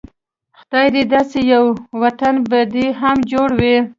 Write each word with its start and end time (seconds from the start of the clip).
خدايه 0.59 1.03
داسې 1.13 1.39
يو 1.53 1.65
وطن 2.01 2.35
به 2.49 2.59
دې 2.73 2.87
هم 3.01 3.17
جوړ 3.31 3.49
و 3.59 3.61